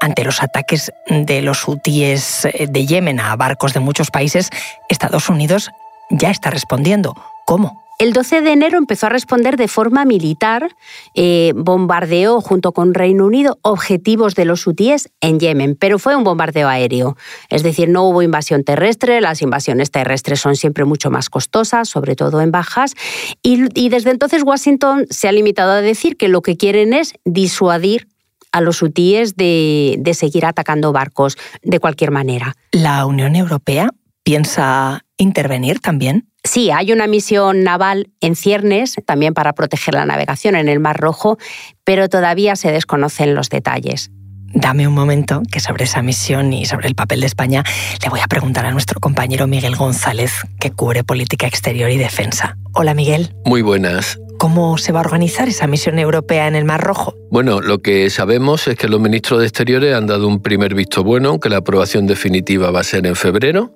ante 0.00 0.24
los 0.24 0.42
ataques 0.42 0.92
de 1.08 1.42
los 1.42 1.66
hutíes 1.66 2.44
eh, 2.44 2.66
de 2.70 2.86
Yemen 2.86 3.20
a 3.20 3.36
barcos 3.36 3.74
de 3.74 3.80
muchos 3.80 4.10
países, 4.10 4.50
Estados 4.88 5.28
Unidos 5.28 5.70
ya 6.10 6.30
está 6.30 6.50
respondiendo. 6.50 7.14
¿Cómo? 7.46 7.88
El 7.98 8.12
12 8.12 8.42
de 8.42 8.52
enero 8.52 8.78
empezó 8.78 9.06
a 9.06 9.08
responder 9.08 9.56
de 9.56 9.66
forma 9.66 10.04
militar, 10.04 10.76
eh, 11.14 11.52
bombardeó 11.56 12.40
junto 12.40 12.70
con 12.70 12.94
Reino 12.94 13.26
Unido 13.26 13.58
objetivos 13.62 14.36
de 14.36 14.44
los 14.44 14.64
hutíes 14.68 15.10
en 15.20 15.40
Yemen, 15.40 15.74
pero 15.74 15.98
fue 15.98 16.14
un 16.14 16.22
bombardeo 16.22 16.68
aéreo. 16.68 17.16
Es 17.50 17.64
decir, 17.64 17.88
no 17.88 18.04
hubo 18.04 18.22
invasión 18.22 18.62
terrestre, 18.62 19.20
las 19.20 19.42
invasiones 19.42 19.90
terrestres 19.90 20.38
son 20.38 20.54
siempre 20.54 20.84
mucho 20.84 21.10
más 21.10 21.28
costosas, 21.28 21.88
sobre 21.88 22.14
todo 22.14 22.40
en 22.40 22.52
bajas, 22.52 22.94
y, 23.42 23.88
desde 23.88 24.10
entonces 24.10 24.44
Washington 24.44 25.06
se 25.10 25.26
ha 25.26 25.32
limitado 25.32 25.72
a 25.72 25.80
decir 25.80 26.16
que 26.16 26.28
lo 26.28 26.40
que 26.40 26.56
quieren 26.56 26.92
es 26.92 27.14
disuadir 27.24 28.06
a 28.52 28.60
los 28.60 28.82
hutíes 28.82 29.36
de, 29.36 29.96
de 29.98 30.14
seguir 30.14 30.46
atacando 30.46 30.92
barcos 30.92 31.36
de 31.62 31.80
cualquier 31.80 32.10
manera. 32.10 32.54
¿La 32.72 33.04
Unión 33.06 33.36
Europea 33.36 33.90
piensa 34.22 35.04
intervenir 35.16 35.80
también? 35.80 36.28
Sí, 36.44 36.70
hay 36.70 36.92
una 36.92 37.06
misión 37.06 37.64
naval 37.64 38.10
en 38.20 38.36
ciernes 38.36 38.94
también 39.04 39.34
para 39.34 39.52
proteger 39.52 39.94
la 39.94 40.06
navegación 40.06 40.54
en 40.54 40.68
el 40.68 40.80
Mar 40.80 40.98
Rojo, 40.98 41.36
pero 41.84 42.08
todavía 42.08 42.56
se 42.56 42.72
desconocen 42.72 43.34
los 43.34 43.50
detalles. 43.50 44.10
Dame 44.54 44.88
un 44.88 44.94
momento 44.94 45.42
que 45.50 45.60
sobre 45.60 45.84
esa 45.84 46.00
misión 46.00 46.52
y 46.52 46.64
sobre 46.64 46.88
el 46.88 46.94
papel 46.94 47.20
de 47.20 47.26
España 47.26 47.64
le 48.02 48.08
voy 48.08 48.20
a 48.20 48.26
preguntar 48.26 48.64
a 48.64 48.70
nuestro 48.70 48.98
compañero 48.98 49.46
Miguel 49.46 49.76
González, 49.76 50.32
que 50.58 50.70
cubre 50.70 51.04
política 51.04 51.46
exterior 51.46 51.90
y 51.90 51.98
defensa. 51.98 52.56
Hola 52.72 52.94
Miguel. 52.94 53.34
Muy 53.44 53.60
buenas. 53.60 54.18
¿Cómo 54.38 54.78
se 54.78 54.92
va 54.92 55.00
a 55.00 55.02
organizar 55.02 55.48
esa 55.48 55.66
misión 55.66 55.98
europea 55.98 56.46
en 56.46 56.54
el 56.54 56.64
Mar 56.64 56.80
Rojo? 56.80 57.14
Bueno, 57.30 57.60
lo 57.60 57.78
que 57.78 58.08
sabemos 58.08 58.68
es 58.68 58.76
que 58.76 58.86
los 58.88 59.00
ministros 59.00 59.40
de 59.40 59.46
Exteriores 59.46 59.94
han 59.94 60.06
dado 60.06 60.28
un 60.28 60.40
primer 60.40 60.74
visto 60.74 61.02
bueno, 61.02 61.40
que 61.40 61.48
la 61.48 61.58
aprobación 61.58 62.06
definitiva 62.06 62.70
va 62.70 62.80
a 62.80 62.84
ser 62.84 63.04
en 63.06 63.16
febrero 63.16 63.72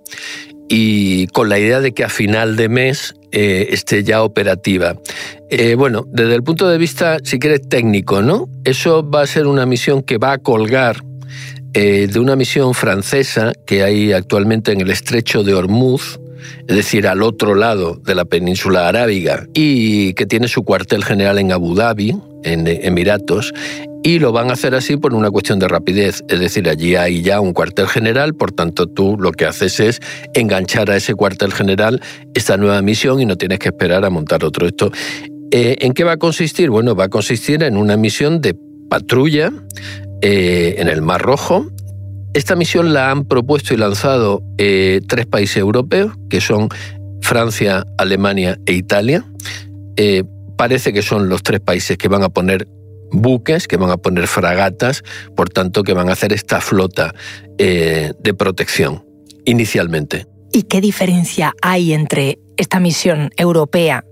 y 0.69 1.27
con 1.29 1.49
la 1.49 1.59
idea 1.59 1.81
de 1.81 1.93
que 1.93 2.05
a 2.05 2.09
final 2.09 2.57
de 2.57 2.69
mes 2.69 3.15
eh, 3.33 3.69
esté 3.71 4.05
ya 4.05 4.23
operativa. 4.23 4.97
Eh, 5.51 5.75
bueno, 5.75 6.07
desde 6.09 6.35
el 6.35 6.45
punto 6.45 6.69
de 6.69 6.79
vista, 6.79 7.19
si 7.25 7.39
quieres, 7.39 7.69
técnico, 7.69 8.23
¿no? 8.23 8.49
Eso 8.65 9.09
va 9.09 9.23
a 9.23 9.27
ser 9.27 9.49
una 9.49 9.67
misión 9.67 10.03
que 10.03 10.19
va 10.19 10.33
a 10.33 10.39
colgar 10.39 11.03
eh, 11.75 12.07
de 12.07 12.19
una 12.21 12.37
misión 12.37 12.75
francesa 12.75 13.53
que 13.67 13.83
hay 13.83 14.13
actualmente 14.13 14.73
en 14.73 14.81
el 14.81 14.91
estrecho 14.91 15.43
de 15.43 15.55
Hormuz, 15.55 16.21
es 16.67 16.77
decir, 16.77 17.07
al 17.07 17.23
otro 17.23 17.55
lado 17.55 18.01
de 18.05 18.15
la 18.15 18.25
península 18.25 18.89
arábiga, 18.89 19.47
y 19.55 20.15
que 20.15 20.27
tiene 20.27 20.49
su 20.49 20.63
cuartel 20.63 21.05
general 21.05 21.39
en 21.39 21.53
Abu 21.53 21.75
Dhabi, 21.75 22.17
en 22.45 22.67
Emiratos, 22.67 23.53
y 24.03 24.19
lo 24.19 24.33
van 24.33 24.51
a 24.51 24.55
hacer 24.55 24.75
así 24.75 24.97
por 24.97 25.15
una 25.15 25.31
cuestión 25.31 25.59
de 25.59 25.69
rapidez. 25.69 26.25
Es 26.29 26.41
decir, 26.41 26.69
allí 26.69 26.97
hay 26.97 27.23
ya 27.23 27.41
un 27.41 27.53
cuartel 27.53 27.87
general, 27.87 28.35
por 28.35 28.51
tanto 28.51 28.87
tú 28.87 29.17
lo 29.19 29.33
que 29.33 29.47
haces 29.47 29.79
es 29.81 30.01
enganchar 30.35 30.91
a 30.91 30.97
ese 30.97 31.15
cuartel 31.15 31.53
general 31.53 32.01
esta 32.35 32.57
nueva 32.57 32.83
misión 32.83 33.21
y 33.21 33.27
no 33.27 33.37
tienes 33.37 33.61
que 33.61 33.69
esperar 33.69 34.05
a 34.05 34.11
montar 34.11 34.45
otro. 34.45 34.67
Esto, 34.67 34.91
eh, 35.53 35.77
¿En 35.81 35.93
qué 35.93 36.03
va 36.03 36.13
a 36.13 36.17
consistir? 36.17 36.71
Bueno, 36.71 36.97
va 36.97 37.05
a 37.05 37.09
consistir 37.09 37.63
en 37.63 37.77
una 37.77 37.97
misión 37.97 38.41
de 38.41 38.57
patrulla 38.89 39.53
eh, 40.23 40.77
en 40.79 40.89
el 40.89 41.03
Mar 41.03 41.21
Rojo. 41.21 41.67
Esta 42.35 42.57
misión 42.57 42.93
la 42.93 43.11
han 43.11 43.25
propuesto 43.25 43.75
y 43.75 43.77
lanzado 43.77 44.43
eh, 44.59 45.01
tres 45.07 45.27
países 45.27 45.59
europeos, 45.59 46.13
que 46.31 46.41
son 46.41 46.69
Francia, 47.21 47.85
Alemania 47.99 48.59
e 48.67 48.73
Italia. 48.73 49.25
parece 50.57 50.93
que 50.93 51.03
son 51.03 51.29
los 51.29 51.43
tres 51.43 51.61
países 51.61 51.99
que 51.99 52.09
van 52.09 52.23
a 52.23 52.29
poner 52.29 52.67
buques, 53.13 53.69
que 53.69 53.77
van 53.77 53.91
a 53.91 53.97
poner 53.97 54.27
fragatas, 54.27 55.03
por 55.37 55.51
tanto 55.51 55.83
que 55.83 55.93
van 55.93 56.09
a 56.09 56.13
hacer 56.13 56.33
esta 56.33 56.61
flota 56.61 57.15
eh, 57.59 58.13
de 58.19 58.35
protección 58.35 59.05
inicialmente. 59.45 60.27
¿Y 60.53 60.65
qué 60.65 60.81
diferencia 60.81 61.53
hay 61.63 61.93
entre 61.93 62.39
esta 62.57 62.81
misión 62.81 63.31
europea 63.37 64.05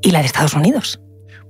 y 0.00 0.10
la 0.10 0.20
de 0.20 0.26
Estados 0.26 0.54
Unidos? 0.54 1.00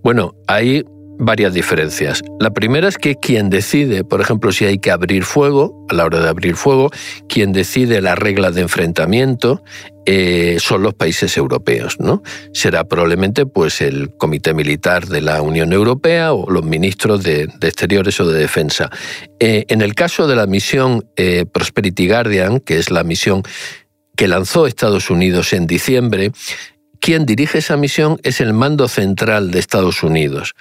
Bueno, 0.02 0.34
hay 0.48 0.84
varias 1.18 1.54
diferencias. 1.54 2.22
La 2.40 2.50
primera 2.50 2.88
es 2.88 2.98
que 2.98 3.16
quien 3.16 3.50
decide, 3.50 4.04
por 4.04 4.20
ejemplo, 4.20 4.52
si 4.52 4.64
hay 4.64 4.78
que 4.78 4.90
abrir 4.90 5.24
fuego, 5.24 5.84
a 5.88 5.94
la 5.94 6.04
hora 6.04 6.20
de 6.20 6.28
abrir 6.28 6.56
fuego, 6.56 6.90
quien 7.28 7.52
decide 7.52 8.00
las 8.00 8.18
reglas 8.18 8.54
de 8.54 8.62
enfrentamiento 8.62 9.62
eh, 10.04 10.56
son 10.58 10.82
los 10.82 10.94
países 10.94 11.36
europeos, 11.36 12.00
¿no? 12.00 12.22
Será 12.52 12.84
probablemente 12.84 13.46
pues 13.46 13.80
el 13.80 14.10
Comité 14.16 14.52
Militar 14.52 15.06
de 15.06 15.20
la 15.20 15.42
Unión 15.42 15.72
Europea 15.72 16.32
o 16.32 16.50
los 16.50 16.64
ministros 16.64 17.22
de, 17.22 17.42
Exteriores 17.60 18.18
o 18.18 18.26
de 18.26 18.38
Defensa. 18.38 18.90
Eh, 19.38 19.64
en 19.68 19.80
el 19.80 19.94
caso 19.94 20.26
de 20.26 20.34
la 20.34 20.46
misión 20.46 21.04
eh, 21.16 21.44
Prosperity 21.50 22.08
Guardian, 22.08 22.58
que 22.58 22.78
es 22.78 22.90
la 22.90 23.04
misión 23.04 23.42
que 24.16 24.26
lanzó 24.26 24.66
Estados 24.66 25.08
Unidos 25.08 25.52
en 25.52 25.66
diciembre, 25.66 26.32
quien 27.02 27.26
dirige 27.26 27.58
esa 27.58 27.76
misión 27.76 28.18
es 28.22 28.40
el 28.40 28.52
mando 28.52 28.86
central 28.86 29.50
de 29.50 29.58
Estados 29.58 30.04
Unidos. 30.04 30.54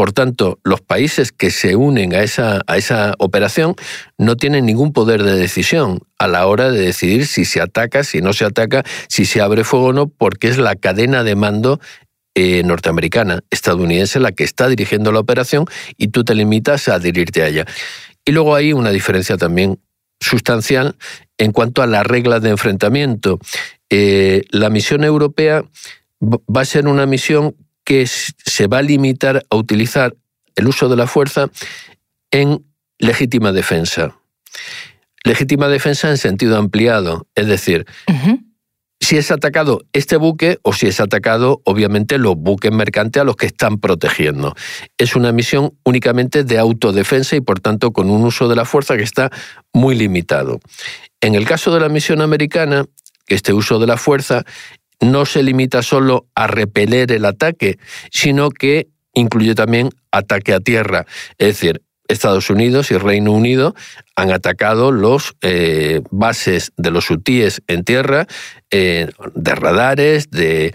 Por 0.00 0.12
tanto, 0.12 0.58
los 0.64 0.80
países 0.80 1.30
que 1.30 1.50
se 1.50 1.76
unen 1.76 2.14
a 2.14 2.22
esa, 2.22 2.62
a 2.66 2.78
esa 2.78 3.12
operación 3.18 3.74
no 4.16 4.34
tienen 4.34 4.64
ningún 4.64 4.94
poder 4.94 5.22
de 5.22 5.36
decisión 5.36 5.98
a 6.18 6.26
la 6.26 6.46
hora 6.46 6.70
de 6.70 6.80
decidir 6.80 7.26
si 7.26 7.44
se 7.44 7.60
ataca, 7.60 8.02
si 8.02 8.22
no 8.22 8.32
se 8.32 8.46
ataca, 8.46 8.82
si 9.08 9.26
se 9.26 9.42
abre 9.42 9.62
fuego 9.62 9.88
o 9.88 9.92
no, 9.92 10.08
porque 10.08 10.48
es 10.48 10.56
la 10.56 10.74
cadena 10.74 11.22
de 11.22 11.34
mando 11.34 11.80
eh, 12.34 12.62
norteamericana, 12.62 13.40
estadounidense, 13.50 14.20
la 14.20 14.32
que 14.32 14.42
está 14.42 14.68
dirigiendo 14.68 15.12
la 15.12 15.20
operación 15.20 15.66
y 15.98 16.08
tú 16.08 16.24
te 16.24 16.34
limitas 16.34 16.88
a 16.88 16.94
adherirte 16.94 17.42
a 17.42 17.48
ella. 17.48 17.66
Y 18.24 18.32
luego 18.32 18.54
hay 18.54 18.72
una 18.72 18.92
diferencia 18.92 19.36
también 19.36 19.80
sustancial 20.18 20.96
en 21.36 21.52
cuanto 21.52 21.82
a 21.82 21.86
las 21.86 22.06
reglas 22.06 22.40
de 22.40 22.48
enfrentamiento. 22.48 23.38
Eh, 23.90 24.44
la 24.48 24.70
misión 24.70 25.04
europea 25.04 25.62
va 26.22 26.62
a 26.62 26.64
ser 26.64 26.88
una 26.88 27.04
misión 27.04 27.54
que 27.90 28.06
se 28.06 28.68
va 28.68 28.78
a 28.78 28.82
limitar 28.82 29.44
a 29.50 29.56
utilizar 29.56 30.14
el 30.54 30.68
uso 30.68 30.88
de 30.88 30.94
la 30.94 31.08
fuerza 31.08 31.50
en 32.30 32.64
legítima 33.00 33.50
defensa. 33.50 34.16
Legítima 35.24 35.66
defensa 35.66 36.08
en 36.08 36.16
sentido 36.16 36.56
ampliado, 36.56 37.26
es 37.34 37.48
decir, 37.48 37.86
si 39.00 39.16
es 39.16 39.32
atacado 39.32 39.80
este 39.92 40.16
buque 40.18 40.60
o 40.62 40.72
si 40.72 40.86
es 40.86 41.00
atacado, 41.00 41.62
obviamente, 41.64 42.18
los 42.18 42.36
buques 42.36 42.70
mercantes 42.70 43.22
a 43.22 43.24
los 43.24 43.34
que 43.34 43.46
están 43.46 43.80
protegiendo. 43.80 44.54
Es 44.96 45.16
una 45.16 45.32
misión 45.32 45.76
únicamente 45.82 46.44
de 46.44 46.60
autodefensa 46.60 47.34
y, 47.34 47.40
por 47.40 47.58
tanto, 47.58 47.90
con 47.90 48.08
un 48.08 48.22
uso 48.22 48.46
de 48.46 48.54
la 48.54 48.66
fuerza 48.66 48.96
que 48.96 49.02
está 49.02 49.32
muy 49.72 49.96
limitado. 49.96 50.60
En 51.20 51.34
el 51.34 51.44
caso 51.44 51.74
de 51.74 51.80
la 51.80 51.88
misión 51.88 52.20
americana, 52.20 52.84
este 53.26 53.52
uso 53.52 53.80
de 53.80 53.88
la 53.88 53.96
fuerza 53.96 54.44
no 55.00 55.26
se 55.26 55.42
limita 55.42 55.82
solo 55.82 56.26
a 56.34 56.46
repeler 56.46 57.12
el 57.12 57.24
ataque, 57.24 57.78
sino 58.10 58.50
que 58.50 58.88
incluye 59.14 59.54
también 59.54 59.90
ataque 60.10 60.52
a 60.52 60.60
tierra. 60.60 61.06
Es 61.38 61.48
decir, 61.48 61.82
Estados 62.08 62.50
Unidos 62.50 62.90
y 62.90 62.98
Reino 62.98 63.32
Unido 63.32 63.74
han 64.16 64.30
atacado 64.32 64.92
los 64.92 65.34
eh, 65.40 66.02
bases 66.10 66.72
de 66.76 66.90
los 66.90 67.10
hutíes 67.10 67.62
en 67.68 67.84
tierra 67.84 68.26
eh, 68.70 69.10
de 69.34 69.54
radares, 69.54 70.30
de 70.30 70.74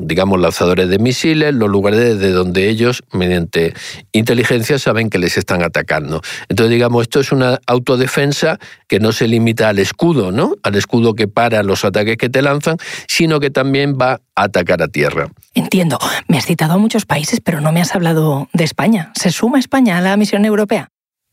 digamos 0.00 0.40
lanzadores 0.40 0.88
de 0.88 0.98
misiles, 0.98 1.54
los 1.54 1.70
lugares 1.70 2.18
de 2.18 2.30
donde 2.32 2.68
ellos, 2.68 3.02
mediante 3.12 3.74
inteligencia, 4.12 4.78
saben 4.78 5.08
que 5.08 5.18
les 5.18 5.38
están 5.38 5.62
atacando. 5.62 6.20
Entonces, 6.48 6.70
digamos, 6.70 7.02
esto 7.02 7.20
es 7.20 7.32
una 7.32 7.58
autodefensa 7.66 8.58
que 8.88 9.00
no 9.00 9.12
se 9.12 9.28
limita 9.28 9.68
al 9.68 9.78
escudo, 9.78 10.32
¿no? 10.32 10.54
Al 10.62 10.74
escudo 10.74 11.14
que 11.14 11.28
para 11.28 11.62
los 11.62 11.84
ataques 11.84 12.16
que 12.16 12.28
te 12.28 12.42
lanzan, 12.42 12.76
sino 13.06 13.40
que 13.40 13.50
también 13.50 13.96
va 13.98 14.20
a 14.34 14.44
atacar 14.44 14.82
a 14.82 14.88
tierra. 14.88 15.28
Entiendo. 15.54 15.98
Me 16.26 16.38
has 16.38 16.46
citado 16.46 16.74
a 16.74 16.78
muchos 16.78 17.06
países, 17.06 17.40
pero 17.40 17.60
no 17.60 17.72
me 17.72 17.80
has 17.80 17.94
hablado 17.94 18.48
de 18.52 18.64
España. 18.64 19.12
¿Se 19.14 19.30
suma 19.30 19.58
España 19.58 19.98
a 19.98 20.00
la 20.00 20.16
misión 20.16 20.44
europea? 20.44 20.90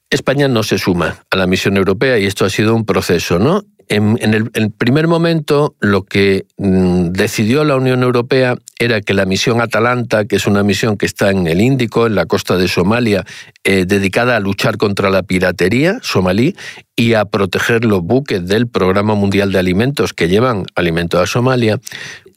España 0.09 0.47
no 0.47 0.63
se 0.63 0.77
suma 0.77 1.23
a 1.29 1.35
la 1.35 1.47
misión 1.47 1.77
europea 1.77 2.17
y 2.17 2.25
esto 2.25 2.45
ha 2.45 2.49
sido 2.49 2.75
un 2.75 2.85
proceso, 2.85 3.39
¿no? 3.39 3.63
En, 3.87 4.17
el, 4.23 4.71
primer 4.71 5.07
momento, 5.07 5.75
lo 5.79 6.03
que 6.03 6.47
mm, 6.57 7.11
decidió 7.11 7.63
la 7.63 7.75
Unión 7.75 8.01
Europea 8.01 8.57
era 8.79 8.99
que 9.01 9.13
la 9.13 9.25
misión 9.25 9.61
Atalanta, 9.61 10.25
que 10.25 10.37
es 10.37 10.47
una 10.47 10.63
misión 10.63 10.97
que 10.97 11.05
está 11.05 11.29
en 11.29 11.45
el 11.45 11.61
Índico, 11.61 12.07
en 12.07 12.15
la 12.15 12.25
costa 12.25 12.57
de 12.57 12.67
Somalia, 12.67 13.25
eh, 13.63 13.85
dedicada 13.85 14.37
a 14.37 14.39
luchar 14.39 14.77
contra 14.77 15.11
la 15.11 15.21
piratería 15.21 15.99
somalí 16.01 16.55
y 16.95 17.13
a 17.13 17.25
proteger 17.25 17.85
los 17.85 18.01
buques 18.01 18.47
del 18.47 18.67
Programa 18.67 19.13
Mundial 19.13 19.51
de 19.51 19.59
Alimentos 19.59 20.13
que 20.13 20.29
llevan 20.29 20.65
alimentos 20.73 21.21
a 21.21 21.27
Somalia, 21.27 21.79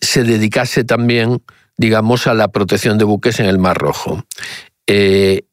se 0.02 0.24
dedicase 0.24 0.84
también, 0.84 1.42
digamos, 1.78 2.26
a 2.26 2.34
la 2.34 2.48
protección 2.48 2.98
de 2.98 3.04
buques 3.04 3.40
en 3.40 3.46
el 3.46 3.58
Mar 3.58 3.78
Rojo. 3.78 4.22
Eh, 4.86 5.44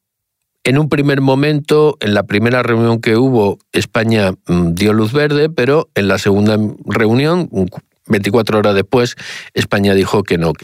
en 0.66 0.78
un 0.78 0.88
primer 0.88 1.20
momento, 1.20 1.96
en 2.00 2.12
la 2.12 2.24
primera 2.24 2.64
reunión 2.64 3.00
que 3.00 3.16
hubo, 3.16 3.58
España 3.70 4.32
mm, 4.48 4.74
dio 4.74 4.92
luz 4.92 5.12
verde, 5.12 5.48
pero 5.48 5.88
en 5.94 6.08
la 6.08 6.18
segunda 6.18 6.58
reunión, 6.84 7.48
24 8.08 8.58
horas 8.58 8.74
después, 8.74 9.14
España 9.54 9.94
dijo 9.94 10.24
que 10.24 10.38
no. 10.38 10.54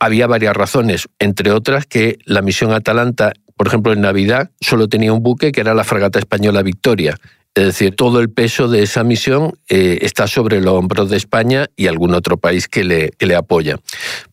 Había 0.00 0.26
varias 0.26 0.56
razones, 0.56 1.08
entre 1.20 1.52
otras 1.52 1.86
que 1.86 2.18
la 2.24 2.42
misión 2.42 2.72
Atalanta 2.72 3.34
Por 3.56 3.68
ejemplo, 3.68 3.92
en 3.92 4.00
Navidad 4.00 4.50
solo 4.60 4.88
tenía 4.88 5.12
un 5.12 5.22
buque 5.22 5.52
que 5.52 5.60
era 5.60 5.74
la 5.74 5.84
fragata 5.84 6.18
española 6.18 6.62
Victoria. 6.62 7.16
Es 7.56 7.64
decir, 7.64 7.96
todo 7.96 8.20
el 8.20 8.28
peso 8.28 8.68
de 8.68 8.82
esa 8.82 9.02
misión 9.02 9.54
eh, 9.70 10.00
está 10.02 10.26
sobre 10.26 10.60
los 10.60 10.74
hombros 10.74 11.08
de 11.08 11.16
España 11.16 11.68
y 11.74 11.86
algún 11.86 12.12
otro 12.12 12.36
país 12.36 12.68
que 12.68 12.84
le, 12.84 13.34
apoya. 13.34 13.78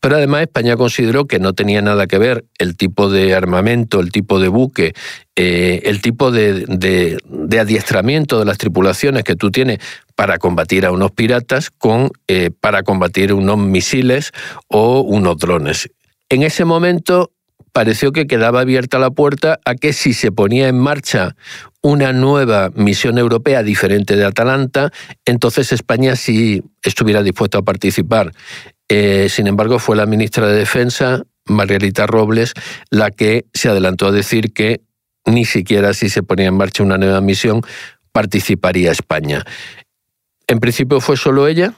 Pero 0.02 0.18
además 0.18 0.42
España 0.42 0.76
consideró 0.76 1.26
que 1.26 1.40
no 1.40 1.54
tenía 1.54 1.82
nada 1.82 2.06
que 2.06 2.18
ver 2.18 2.44
el 2.58 2.76
tipo 2.76 3.10
de 3.10 3.34
armamento, 3.34 4.02
el 4.02 4.12
tipo 4.12 4.42
de 4.42 4.50
buque, 4.50 4.94
eh, 5.38 5.84
el 5.86 6.02
tipo 6.02 6.32
de, 6.32 6.66
de, 6.68 7.60
adiestramiento 7.60 8.40
de 8.40 8.46
las 8.46 8.58
tripulaciones 8.58 9.24
que 9.24 9.38
tú 9.38 9.52
tienes 9.52 9.80
para 10.16 10.38
combatir 10.38 10.86
a 10.86 10.92
unos 10.92 11.12
piratas 11.12 11.70
con 11.72 12.12
eh, 12.28 12.52
para 12.60 12.84
combatir 12.84 13.32
unos 13.34 13.58
misiles 13.58 14.34
o 14.68 15.00
unos 15.00 15.38
drones. 15.38 15.90
En 16.28 16.44
ese 16.44 16.66
momento 16.66 17.32
pareció 17.74 18.12
que 18.12 18.28
quedaba 18.28 18.62
abierta 18.62 19.00
la 19.00 19.12
puerta 19.12 19.60
a 19.66 19.76
que 19.76 19.92
si 19.92 20.14
se 20.14 20.32
ponía 20.32 20.68
en 20.68 20.80
marcha 20.80 21.36
una 21.82 22.14
nueva 22.14 22.70
misión 22.76 23.18
europea 23.18 23.64
diferente 23.64 24.16
de 24.16 24.24
Atalanta, 24.24 24.92
entonces 25.26 25.74
España 25.74 26.16
sí 26.16 26.64
estuviera 26.84 27.24
dispuesta 27.24 27.58
a 27.58 27.62
participar. 27.64 28.32
Eh, 28.88 29.28
sin 29.30 29.48
embargo, 29.48 29.80
fue 29.80 29.98
la 29.98 30.06
ministra 30.06 30.48
de 30.48 30.56
Defensa, 30.56 31.24
Margarita 31.46 32.08
Robles, 32.08 32.54
la 32.90 33.12
que 33.12 33.46
se 33.54 33.70
adelantó 33.70 34.08
a 34.08 34.12
decir 34.12 34.54
que 34.54 34.82
ni 35.26 35.44
siquiera 35.46 35.94
si 35.94 36.10
se 36.10 36.24
ponía 36.24 36.48
en 36.48 36.56
marcha 36.56 36.84
una 36.84 36.98
nueva 36.98 37.22
misión 37.22 37.62
participaría 38.12 38.92
España. 38.92 39.44
En 40.48 40.60
principio 40.60 41.02
fue 41.02 41.18
solo 41.18 41.48
ella 41.48 41.74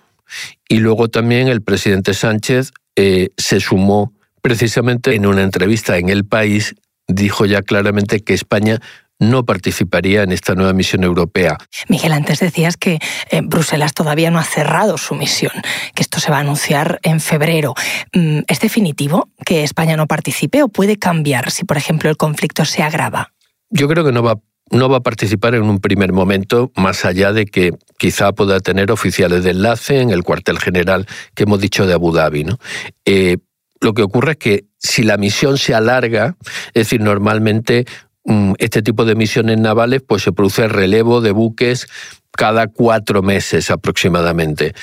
y 0.68 0.80
luego 0.80 1.08
también 1.08 1.48
el 1.48 1.62
presidente 1.62 2.14
Sánchez 2.14 2.74
eh, 2.96 3.30
se 3.38 3.60
sumó 3.60 4.15
precisamente 4.46 5.16
en 5.16 5.26
una 5.26 5.42
entrevista 5.42 5.98
en 5.98 6.10
El 6.10 6.24
País, 6.24 6.76
dijo 7.08 7.48
ya 7.48 7.64
claramente 7.64 8.20
que 8.20 8.36
España 8.36 8.80
no 9.18 9.44
participaría 9.44 10.22
en 10.22 10.32
esta 10.32 10.54
nueva 10.54 10.72
misión 10.72 11.04
europea. 11.04 11.58
Miguel, 11.90 12.12
antes 12.12 12.42
decías 12.42 12.78
que 12.78 13.00
eh, 13.32 13.42
Bruselas 13.44 13.96
todavía 13.96 14.30
no 14.30 14.38
ha 14.38 14.44
cerrado 14.44 15.00
su 15.00 15.16
misión, 15.16 15.52
que 15.96 16.04
esto 16.04 16.20
se 16.20 16.30
va 16.30 16.38
a 16.38 16.42
anunciar 16.42 17.00
en 17.02 17.22
febrero. 17.22 17.74
Mm, 18.14 18.42
¿Es 18.46 18.60
definitivo 18.60 19.30
que 19.44 19.64
España 19.64 19.98
no 19.98 20.06
participe 20.06 20.62
o 20.62 20.68
puede 20.68 20.98
cambiar 20.98 21.50
si, 21.50 21.64
por 21.64 21.78
ejemplo, 21.78 22.12
el 22.12 22.18
conflicto 22.18 22.66
se 22.66 22.84
agrava? 22.84 23.34
Yo 23.72 23.88
creo 23.88 24.06
que 24.06 24.12
no 24.12 24.22
va 24.22 24.36
no 24.72 24.90
va 24.90 24.98
a 24.98 25.02
participar 25.02 25.54
en 25.54 25.64
un 25.64 25.80
primer 25.80 26.12
momento, 26.12 26.72
más 26.76 27.06
allá 27.06 27.34
de 27.34 27.46
que 27.46 27.74
quizá 28.00 28.32
pueda 28.32 28.60
tener 28.60 28.92
oficiales 28.92 29.44
de 29.44 29.52
enlace 29.52 30.02
en 30.02 30.10
el 30.10 30.24
cuartel 30.24 30.58
general 30.58 31.06
que 31.36 31.44
hemos 31.44 31.60
dicho 31.60 31.86
de 31.86 31.94
Abu 31.94 32.12
Dhabi. 32.12 32.46
¿no? 32.46 32.58
Eh, 33.06 33.38
lo 33.82 33.94
que 33.94 34.04
ocurre 34.04 34.34
es 34.34 34.38
que 34.38 34.66
si 34.78 35.04
la 35.04 35.18
misión 35.18 35.58
se 35.58 35.74
alarga, 35.74 36.36
es 36.68 36.88
decir, 36.88 37.02
normalmente 37.02 37.86
Mm, 38.26 38.54
este 38.58 38.82
tipo 38.82 39.06
de 39.06 39.16
misiones 39.16 39.60
navales, 39.60 40.02
pues 40.06 40.24
se 40.24 40.32
produce 40.32 40.68
relevo 40.68 41.22
de 41.22 41.32
buques 41.32 41.88
cada 42.32 42.68
cuatro 42.68 43.22
meses 43.22 43.70
aproximadamente. 43.70 44.74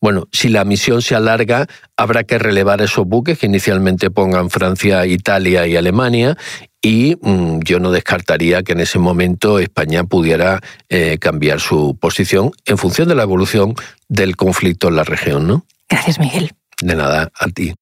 Bueno, 0.00 0.28
si 0.30 0.48
la 0.48 0.64
misión 0.64 1.00
se 1.00 1.14
alarga, 1.14 1.66
habrá 1.96 2.24
que 2.24 2.38
relevar 2.38 2.82
esos 2.82 3.06
buques 3.06 3.38
que 3.38 3.46
inicialmente 3.46 4.10
pongan 4.10 4.50
Francia, 4.50 5.06
Italia 5.06 5.66
y 5.66 5.76
Alemania 5.76 6.36
y 6.82 7.16
mm, 7.22 7.60
yo 7.60 7.78
no 7.78 7.92
descartaría 7.92 8.62
que 8.62 8.72
en 8.72 8.80
ese 8.80 8.98
momento 8.98 9.58
España 9.58 10.04
pudiera 10.04 10.60
eh, 10.88 11.16
cambiar 11.18 11.60
su 11.60 11.96
posición 11.98 12.50
en 12.66 12.76
función 12.76 13.08
de 13.08 13.14
la 13.14 13.22
evolución 13.22 13.74
del 14.08 14.36
conflicto 14.36 14.88
en 14.88 14.96
la 14.96 15.04
región, 15.04 15.46
¿no? 15.46 15.64
Gracias, 15.88 16.18
Miguel. 16.18 16.50
De 16.82 16.94
nada, 16.94 17.30
a 17.38 17.46
ti. 17.48 17.72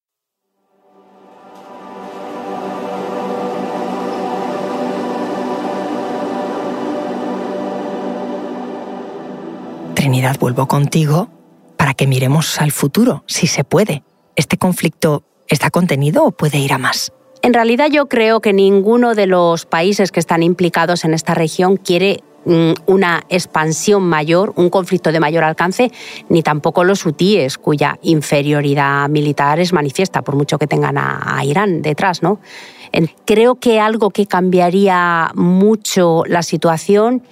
Trinidad, 9.93 10.37
vuelvo 10.39 10.67
contigo 10.67 11.29
para 11.77 11.93
que 11.93 12.07
miremos 12.07 12.59
al 12.61 12.71
futuro, 12.71 13.23
si 13.27 13.47
se 13.47 13.63
puede. 13.63 14.03
¿Este 14.35 14.57
conflicto 14.57 15.23
está 15.47 15.69
contenido 15.69 16.23
o 16.23 16.31
puede 16.31 16.59
ir 16.59 16.73
a 16.73 16.77
más? 16.77 17.11
En 17.41 17.53
realidad 17.53 17.87
yo 17.91 18.07
creo 18.07 18.39
que 18.39 18.53
ninguno 18.53 19.15
de 19.15 19.27
los 19.27 19.65
países 19.65 20.11
que 20.11 20.19
están 20.19 20.43
implicados 20.43 21.05
en 21.05 21.13
esta 21.13 21.33
región 21.33 21.77
quiere 21.77 22.23
mm, 22.45 22.73
una 22.85 23.23
expansión 23.29 24.03
mayor, 24.03 24.53
un 24.55 24.69
conflicto 24.69 25.11
de 25.11 25.19
mayor 25.19 25.43
alcance, 25.43 25.91
ni 26.29 26.43
tampoco 26.43 26.83
los 26.83 27.05
hutíes, 27.05 27.57
cuya 27.57 27.97
inferioridad 28.03 29.09
militar 29.09 29.59
es 29.59 29.73
manifiesta, 29.73 30.21
por 30.21 30.35
mucho 30.35 30.59
que 30.59 30.67
tengan 30.67 30.97
a, 30.97 31.37
a 31.37 31.43
Irán 31.43 31.81
detrás, 31.81 32.21
¿no? 32.21 32.39
Creo 33.25 33.55
que 33.55 33.79
algo 33.79 34.09
que 34.09 34.25
cambiaría 34.25 35.31
mucho 35.33 36.23
la 36.27 36.43
situación 36.43 37.23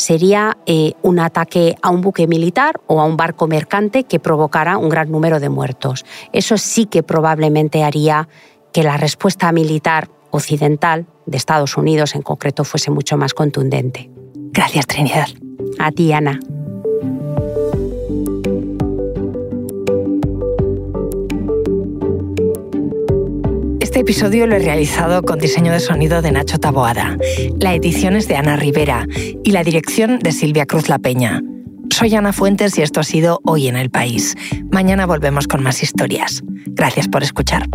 sería 0.00 0.56
eh, 0.64 0.94
un 1.02 1.18
ataque 1.18 1.76
a 1.82 1.90
un 1.90 2.00
buque 2.00 2.26
militar 2.26 2.80
o 2.86 3.00
a 3.00 3.04
un 3.04 3.18
barco 3.18 3.46
mercante 3.46 4.04
que 4.04 4.18
provocara 4.18 4.78
un 4.78 4.88
gran 4.88 5.10
número 5.10 5.40
de 5.40 5.50
muertos. 5.50 6.06
Eso 6.32 6.56
sí 6.56 6.86
que 6.86 7.02
probablemente 7.02 7.84
haría 7.84 8.28
que 8.72 8.82
la 8.82 8.96
respuesta 8.96 9.52
militar 9.52 10.08
occidental, 10.30 11.06
de 11.26 11.36
Estados 11.36 11.76
Unidos 11.76 12.14
en 12.14 12.22
concreto, 12.22 12.64
fuese 12.64 12.90
mucho 12.90 13.16
más 13.16 13.34
contundente. 13.34 14.10
Gracias, 14.52 14.86
Trinidad. 14.86 15.28
A 15.78 15.92
ti, 15.92 16.12
Ana. 16.12 16.40
Este 23.90 24.02
episodio 24.02 24.46
lo 24.46 24.54
he 24.54 24.60
realizado 24.60 25.24
con 25.24 25.40
diseño 25.40 25.72
de 25.72 25.80
sonido 25.80 26.22
de 26.22 26.30
Nacho 26.30 26.60
Taboada. 26.60 27.16
La 27.58 27.74
edición 27.74 28.14
es 28.14 28.28
de 28.28 28.36
Ana 28.36 28.54
Rivera 28.54 29.04
y 29.42 29.50
la 29.50 29.64
dirección 29.64 30.20
de 30.20 30.30
Silvia 30.30 30.64
Cruz 30.64 30.88
La 30.88 31.00
Peña. 31.00 31.42
Soy 31.90 32.14
Ana 32.14 32.32
Fuentes 32.32 32.78
y 32.78 32.82
esto 32.82 33.00
ha 33.00 33.02
sido 33.02 33.40
Hoy 33.42 33.66
en 33.66 33.74
el 33.74 33.90
País. 33.90 34.36
Mañana 34.70 35.06
volvemos 35.06 35.48
con 35.48 35.64
más 35.64 35.82
historias. 35.82 36.44
Gracias 36.66 37.08
por 37.08 37.24
escuchar. 37.24 37.66